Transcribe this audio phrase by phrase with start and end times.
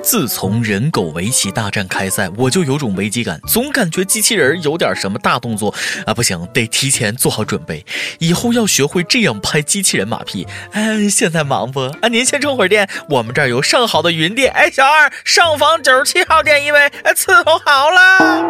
[0.00, 5.74] 自从人狗围棋大战开赛，我就有种危机感，总感觉机器人有点什么大动作
[6.06, 6.14] 啊！
[6.14, 7.84] 不行，得提前做好准备，
[8.18, 10.46] 以后要学会这样拍机器人马屁。
[10.72, 11.80] 哎，现在忙不？
[12.00, 14.52] 啊，您先充会儿电，我们这儿有上好的云电。
[14.52, 18.44] 哎，小二，上房九十七号店一位，伺候好了。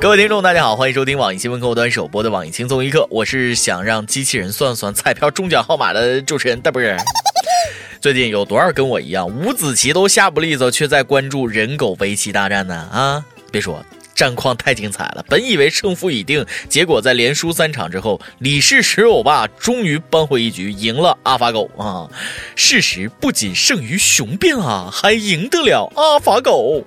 [0.00, 6.98] 各位听众，大家好，欢迎收听网易新闻客户端首播的网易轻松一刻，我是想让机器人算算彩票中奖号码的主持人大波儿。
[8.06, 12.88] 最近有多少跟我一样五子棋都下不利索，却在关注人狗围棋大战呢？
[12.92, 13.84] 啊，别说，
[14.14, 15.24] 战况太精彩了。
[15.28, 22.08] 本以为胜负已定，结果在连输三场之后，李氏石欧巴终于扳回一局，赢了阿法狗啊！
[22.54, 26.84] 事实不仅胜于雄辩啊，还赢得了阿法狗。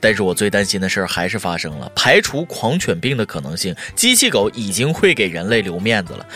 [0.00, 6.26] 但是我最担心的事儿还是发生了，排除狂犬病的可能性，机器狗已经会给人类留面子了，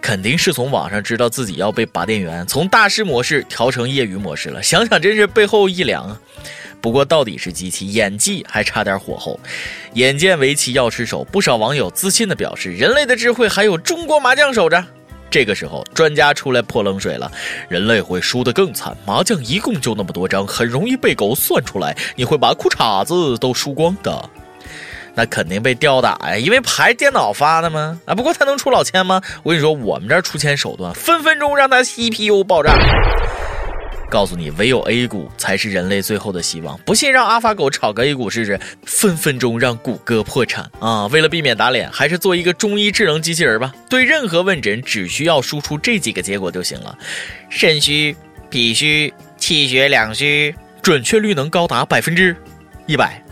[0.00, 4.62] 肯定是从网上知道自己要被拔电源，从大师模式调成业余模式了。
[4.62, 6.20] 想想真是背后一凉啊！
[6.80, 9.38] 不过到底是机器，演技还差点火候。
[9.94, 14.84] 眼见围棋要吃手，不少网友自信地表示，人类的智慧还有中国麻将守着。
[15.32, 17.32] 这个时候，专家出来泼冷水了，
[17.70, 18.94] 人类会输得更惨。
[19.06, 24.30] 麻将一共就那么多张，很容易被狗算出来，你会把裤衩子都输光的。
[25.14, 27.98] 那肯定被吊打呀，因为牌电脑发的吗？
[28.04, 29.22] 啊，不过他能出老千吗？
[29.42, 32.74] 我跟你说，我们这儿出钱手段，分分钟让他 CPU 爆炸。
[34.12, 36.78] 告诉你，唯有 A 股才是人类最后的希望。
[36.84, 41.06] 不信让阿法狗炒个 A 股试试，分分钟让谷歌破产啊！
[41.06, 43.72] 为了避免打脸，还是做一个中医智能机器人吧。
[43.88, 46.94] 对任何问诊，只需要输出这几个结果就行了：
[47.48, 48.14] 肾虚、
[48.50, 52.36] 脾虚、气血两虚，准确率能高达百分之
[52.84, 53.24] 一百。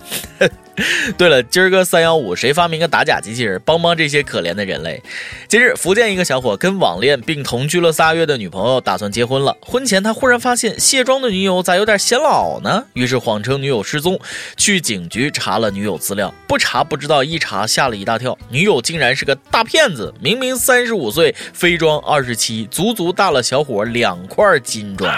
[1.19, 5.03] 对了，今儿个三幺五，谁发明个打假机器人，帮帮这些可怜的人类？
[5.49, 9.57] 近日，福建一个小伙跟网恋并同居了仨月的女朋友打算结婚了。
[9.61, 12.85] 婚前，他忽然发现卸妆的女友咋有点显老呢？
[12.95, 14.19] 于是谎称女友失踪，
[14.57, 16.33] 去警局查了女友资料。
[16.47, 20.13] 不查不知道，一查吓了一大跳，女友竟然是个大骗子！
[20.21, 25.15] 明明三十五岁，非装二十七，足足大了小伙两块金砖。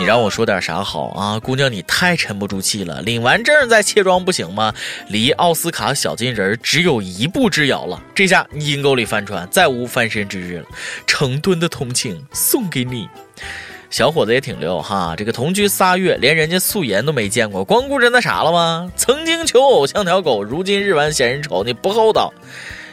[0.00, 3.02] 你让我说点啥好啊，姑娘，你太沉不住气了。
[3.02, 4.72] 领完证再卸妆不行吗？
[5.08, 8.02] 离奥斯卡小金人只有一步之遥了。
[8.14, 10.64] 这下阴沟里翻船，再无翻身之日了。
[11.06, 13.06] 成吨的同情送给你，
[13.90, 15.14] 小伙子也挺溜哈。
[15.18, 18.90] 这个同居仨月，连人家素颜都没见过，光顾着那啥了吗？
[18.96, 22.32] 曾经求偶像条狗，如今日完嫌人丑，你不厚道。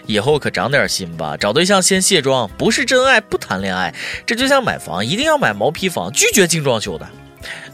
[0.07, 3.93] 以后可长点心吧，找对象先卸妆，不是真爱不谈恋爱。
[4.25, 7.07] 这就像买房，一定要买毛坯房，拒绝精装修的。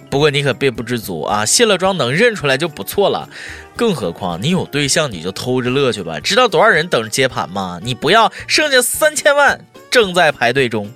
[0.10, 3.30] 不过你可别不知足啊，卸了妆能认出来就不错了。
[3.76, 6.20] 更何况你有对象，你就偷着乐去吧。
[6.20, 7.80] 知道多少人等着接盘吗？
[7.82, 10.92] 你不要，剩下三千万正在排队中。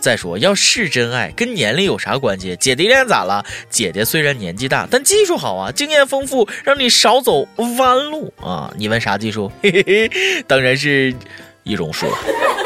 [0.00, 2.56] 再说，要是真爱，跟年龄有啥关系？
[2.56, 3.44] 姐弟恋咋了？
[3.70, 7.46] 姐姐虽然年纪大，但技术好啊，经验丰富，让你少走
[7.78, 8.72] 弯路啊！
[8.76, 9.50] 你问啥技术？
[9.62, 11.14] 嘿嘿嘿，当然是
[11.62, 12.06] 易容术。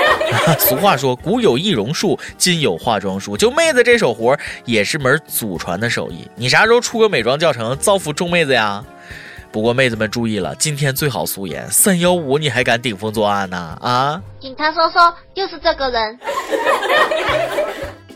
[0.59, 3.37] 俗话说，古有易容术，今有化妆术。
[3.37, 6.27] 就妹子这手活，也是门祖传的手艺。
[6.37, 8.83] 你啥时候出个美妆教程，造福众妹子呀？
[9.53, 11.71] 不过妹子们注意了，今天最好素颜。
[11.71, 13.79] 三幺五你还敢顶风作案呢？
[13.83, 14.19] 啊！
[14.41, 14.99] 警察叔叔
[15.35, 16.19] 就是这个人。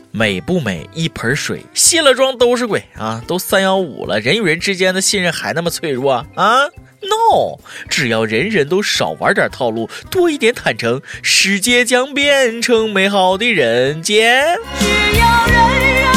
[0.09, 0.89] 美不美？
[0.93, 3.21] 一盆水，卸了妆都是鬼啊！
[3.27, 6.65] 都三幺五了，人与人之间的信任还那么脆弱啊
[7.01, 14.57] ？No，只要人人都少玩点套路，多一点坦诚，世界将变成美好的人间。
[14.79, 15.55] 只要人
[15.93, 16.16] 人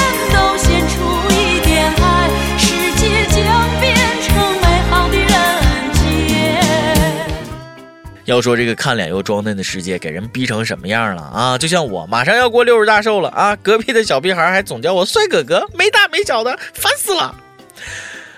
[8.31, 11.59] 要说这个看脸又装嫩的世界，给人逼成什么样了啊？
[11.59, 17.35] 就像我马上要过六十大寿了啊，隔壁的小屁孩还总叫我帅哥哥，没大没小的，烦死了。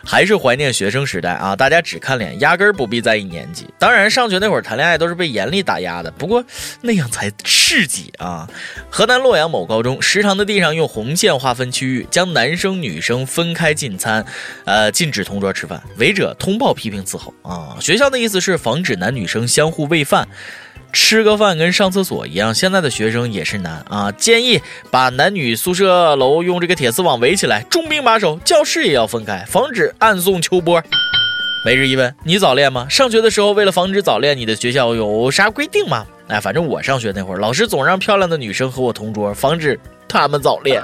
[0.05, 1.55] 还是怀念学生时代啊！
[1.55, 3.67] 大家只看脸，压根儿不必在意年纪。
[3.79, 6.45] 当然，上学那会儿谈恋爱都是被严厉打压的，不过
[6.81, 8.49] 那样才刺激啊！
[8.91, 14.25] 河南洛阳某高中食堂的地上用红线划分区域，将男生女生分开进餐，
[14.65, 15.83] 呃，禁止同桌吃饭。
[15.97, 17.77] 违者通报批评伺候啊！
[17.81, 20.29] 学校的意思是防止男女生相互喂饭。
[20.93, 24.13] 吃个饭跟上厕所一样，现在的学生也是难啊！
[24.13, 24.61] 建议
[24.91, 30.83] 把男女宿舍楼用这个铁丝网围起来，重兵把守，教室也要分开，防止暗送秋波。
[31.65, 32.87] 每日一问：你早恋吗？
[32.91, 36.05] 上学的时候为了防止早恋，你的学校有啥规定吗？
[36.29, 39.79] 哎，反正我上学那会儿，老师总让漂亮的女生和我同桌，防止
[40.09, 40.83] 他们早恋。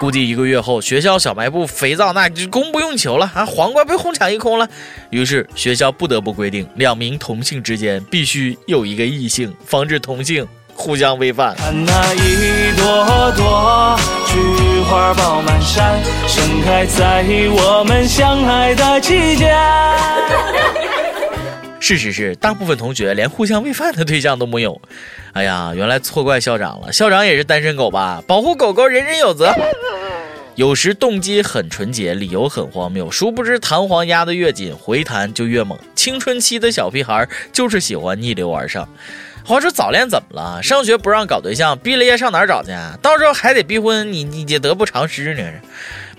[0.00, 3.44] 估计一个月后，学校小卖部肥皂那就供不应求了啊！
[3.44, 4.66] 黄瓜被哄抢一空了，
[5.10, 11.54] 于是学校不得不规定，两名同性之间必须有一个异性，防止同性互相喂饭。
[11.58, 19.54] 看那一朵朵菊花爆满山盛开在我们相爱的季节。
[21.90, 24.80] 事实是，大部分同学连互相喂饭的对象都没有。
[25.32, 28.22] 哎呀，原来错怪校长了，校长也是单身狗吧？
[28.28, 29.52] 保护狗狗，人人有责。
[30.54, 35.76] 有时动机很纯洁，理由很荒谬，殊不知弹簧压得越紧，回弹就越猛。
[35.96, 38.88] 青春期的小屁孩就是喜欢逆流而上。
[39.44, 40.62] 话说早恋怎么了？
[40.62, 42.70] 上学不让搞对象，毕了业上哪儿找去？
[43.02, 45.42] 到时候还得逼婚，你你也得不偿失呢。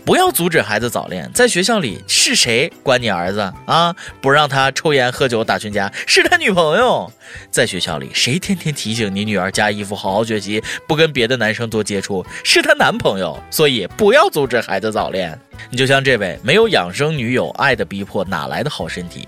[0.03, 3.95] 不要阻止孩子早恋，在学校里是谁管你儿子啊？
[4.19, 7.11] 不让他抽烟喝酒打群架，是他女朋友。
[7.51, 13.39] 在学校里，谁天天提醒你女儿加衣服好好学习，不跟别的男生多接触，是他男朋友。
[13.51, 15.39] 所以不要阻止孩子早恋。
[15.69, 19.27] 你就像这位没有养生女友，爱的逼迫，哪来的好身体？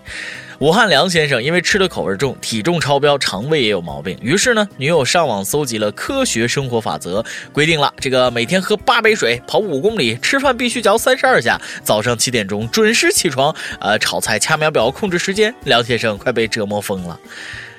[0.60, 4.18] 武汉梁先生因为吃的口味重，体重超标，肠胃也有毛病。
[4.22, 15.54] 于是呢，女友上网搜集了科学生活法则，规定了这个每天喝八杯水，跑五公里，吃饭必须嚼三十二下，早上七点钟准时起床，呃，炒菜掐秒表控制时间。
[15.66, 17.20] 梁先生快被折磨疯了，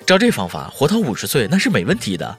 [0.05, 2.37] 照这方法活到五十岁那是没问题的。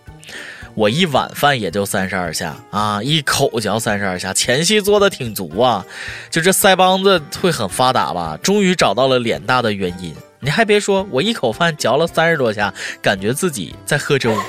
[0.75, 5.86] 我一碗饭也就三十二下啊，一口嚼三十二下，前戏做的挺足啊，
[6.30, 8.38] 就这腮帮子会很发达吧？
[8.44, 10.13] 终于找到了脸大的原因。
[10.42, 14.36] 你还别说，我一口饭嚼了三十多下，感觉自己在喝粥。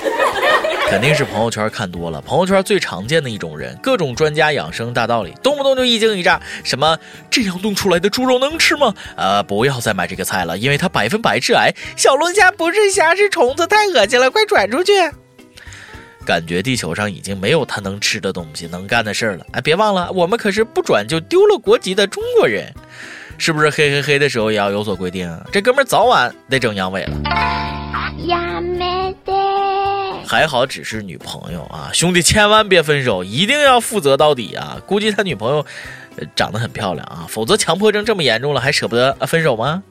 [0.89, 6.97] 肯定是朋友圈看多了，朋友圈最常见的一种人，各种专家养生大道理，动不动就一惊一乍，什么
[7.29, 8.93] 这样冻出来的猪肉能吃吗？
[9.15, 11.73] 呃，不要再买这个菜了，因为它百分百致癌。
[11.97, 14.93] 小龙虾不是虾，是虫子，太恶心了，快转出去。
[16.27, 19.45] 感觉地球上已经没有他能吃的东西、能干的事儿了。
[19.53, 22.73] 哎，别忘了，我们可是不转就丢了国籍的中国人，
[23.37, 23.69] 是不是？
[23.69, 25.41] 嘿嘿嘿的时候也要有所规定啊。
[25.53, 27.13] 这哥们儿早晚得整阳痿了。
[28.25, 29.31] 呀没得，
[30.27, 34.81] 还好只是女朋友啊，兄弟千万别分手，一定要负责到底啊！
[34.85, 35.65] 估计他女朋友
[36.35, 39.81] 长得很漂亮啊，否则强迫症这么严重了，还舍不得分手吗？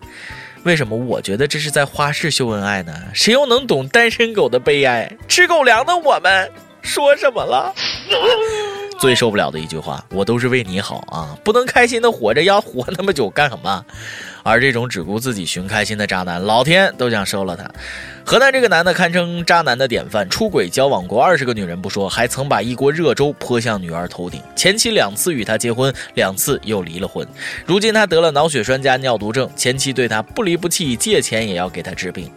[0.67, 2.93] 为什么我觉得这是在花式秀恩爱呢？
[3.15, 5.09] 谁又能懂单身狗的悲哀？
[5.29, 6.51] 吃狗粮的我们
[6.83, 7.73] 说什么了？
[8.99, 13.85] 最受不了的一句话，我都是为你好啊，不能开心的活着，要活那么久干什么？
[14.47, 17.69] 而这种只顾自己寻开心的渣男，老天都想收了他。
[18.25, 24.41] 河南这个男的堪称渣男的典范，出轨交往过二十个女人不说，还曾把一锅热粥泼向女儿头顶。
[24.55, 27.27] 前妻两次与他结婚，两次又离了婚。
[27.65, 32.31] 如今他得了脑血栓加尿毒症，前妻对他不离不弃，借钱也要给他治病。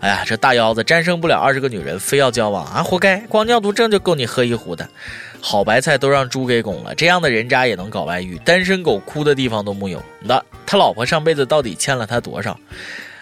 [0.00, 3.18] 哎呀，这大腰子战胜不了二十个女人，非要交往啊，活该！
[3.28, 4.88] 光尿毒症就够你喝一壶的。
[5.40, 10.02] 好白菜都让猪给拱了，这样的人渣也能搞外遇，单身狗哭的地方都木有。
[10.20, 12.58] 那他老婆上辈子到底欠了他多少？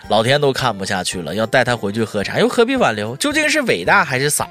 [0.09, 3.15] 老天都看不下去了，要带他回去喝茶，又何必挽留？
[3.17, 4.49] 究竟是伟大还是傻？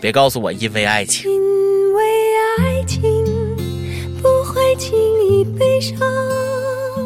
[0.00, 1.30] 别告诉我因为爱情。
[1.30, 2.04] 因为
[2.58, 3.02] 爱情
[4.22, 4.96] 不会轻
[5.28, 5.98] 易悲伤，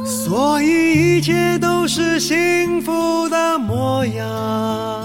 [0.05, 5.00] 所以一切都是幸福的模样。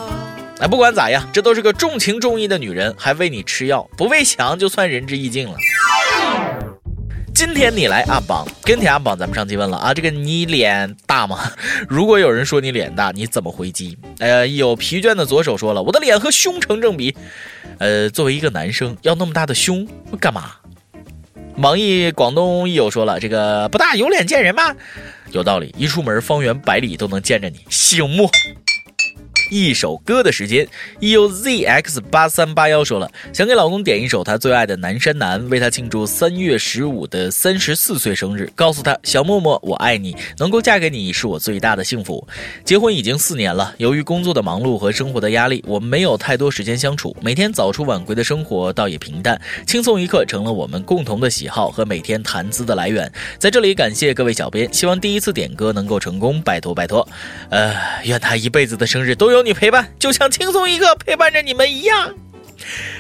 [0.60, 5.54] 哎，不管咋样，这都是个重情重义的女人，还为你吃药，不喂翔就算仁至义尽了。
[7.34, 11.52] 今天你来阿榜，跟帖阿榜，咱们上期问了啊，这个你脸大吗？
[11.90, 13.98] 如果有人说你脸大，你怎么回击？
[14.20, 17.14] 呃，有疲倦的左手说了，我的脸和胸成正比。
[17.80, 19.86] 呃，作为一个男生，要那么大的胸
[20.22, 20.54] 干嘛？
[21.58, 24.74] 网易广东益友说了，这个不大有脸见人吗？
[25.32, 28.30] 有道理，一出门方圆百里都能见着你，醒目。
[29.50, 30.68] 一首歌的时间
[31.02, 42.28] ，euzx 八三八幺说了，想给老公点一首他最爱的《南山南》，为他庆祝三月十五的三十四岁生日，告诉他小默默我爱你，能够嫁给你是我最大的幸福。
[42.64, 53.12] 结婚已经四年了，由于工作的忙碌和生活的压力，我们没有太多时间相处，每天早出晚归的生活倒也平淡，轻松一刻成了我们共同的喜好和每天谈资的来源。
[53.38, 57.08] 在这里感谢各位小编，希望第一次点歌能够成功，拜托拜托。
[57.50, 57.76] 呃，
[58.06, 59.35] 愿他一辈子的生日都有。
[59.36, 62.16] 有你陪伴，就像轻松一刻陪伴着你们一样。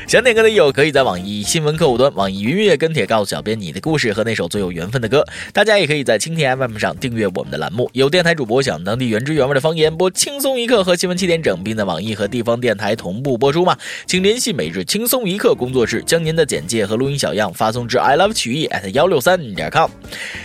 [0.08, 5.26] 想点歌的友可以在网易新闻客户端、网易云音乐跟帖告诉小编你的故事和那首最有缘分的歌。
[5.52, 7.90] 大家也可以在蜻蜓 FM 上订阅我们的栏目。
[7.94, 13.78] 有电台主播想当地原汁原味的方言播轻松一刻和新闻七点整，并在网易和地方电台同步播出吗？
[14.06, 19.90] 请联系每日轻松一刻工作室，将您的简介和录音小样发送至 i love 曲艺 at 幺六三点 com。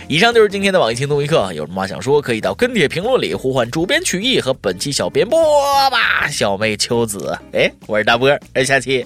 [0.07, 5.39] 以上就是今天的网易轻松一刻，有什么话想说，可以到跟帖评论里呼唤主编曲艺和本期小编播
[5.89, 6.27] 吧。
[6.29, 9.05] 小妹秋子，哎，我是大波，下期。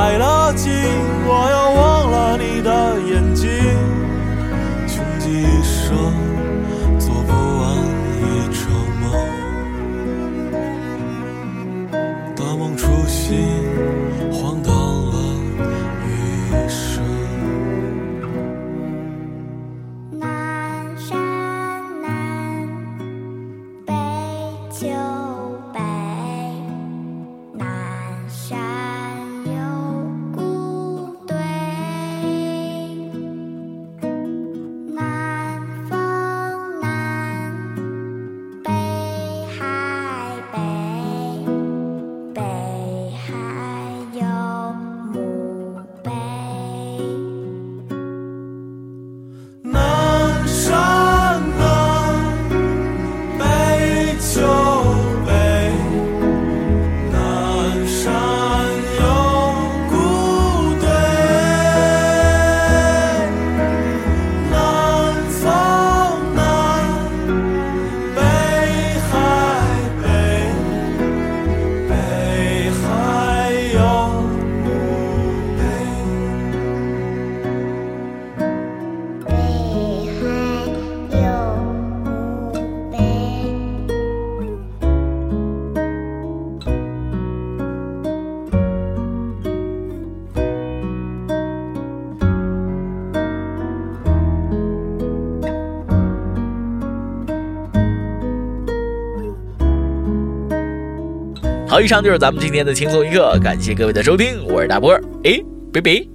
[101.81, 105.41] 以上就是咱们今天的轻松一刻，感谢各位的收听，我是大波儿，哎，
[105.73, 106.10] 拜拜。